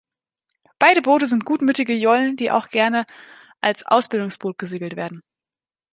[0.79, 3.05] Beide Boote sind gutmütige Jollen, die auch gerne
[3.59, 5.21] als Ausbildungsboot gesegelt werden.